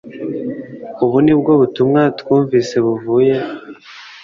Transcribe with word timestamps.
ubu 1.03 1.17
ni 1.25 1.33
bwo 1.39 1.51
butumwa 1.61 2.01
twumvise 2.19 2.75
buvuye 2.85 3.35